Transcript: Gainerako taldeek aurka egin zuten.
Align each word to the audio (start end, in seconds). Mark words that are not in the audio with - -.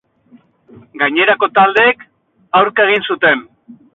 Gainerako 1.01 1.49
taldeek 1.59 2.03
aurka 2.61 2.87
egin 2.89 3.07
zuten. 3.13 3.45